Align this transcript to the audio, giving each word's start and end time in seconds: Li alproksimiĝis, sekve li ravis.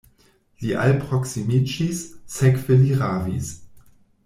Li 0.61 0.71
alproksimiĝis, 0.85 2.01
sekve 2.39 2.79
li 2.83 2.99
ravis. 3.05 3.53